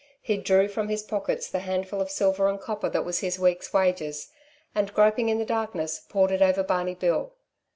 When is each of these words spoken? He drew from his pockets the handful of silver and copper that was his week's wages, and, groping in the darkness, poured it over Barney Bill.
He 0.19 0.35
drew 0.37 0.67
from 0.67 0.87
his 0.89 1.03
pockets 1.03 1.47
the 1.47 1.59
handful 1.59 2.01
of 2.01 2.09
silver 2.09 2.47
and 2.49 2.59
copper 2.59 2.89
that 2.89 3.05
was 3.05 3.19
his 3.19 3.37
week's 3.37 3.71
wages, 3.71 4.31
and, 4.73 4.91
groping 4.95 5.29
in 5.29 5.37
the 5.37 5.45
darkness, 5.45 6.03
poured 6.09 6.31
it 6.31 6.41
over 6.41 6.63
Barney 6.63 6.95
Bill. 6.95 7.35